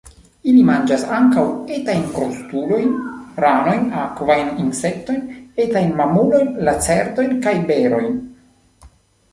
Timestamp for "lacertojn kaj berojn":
6.71-8.19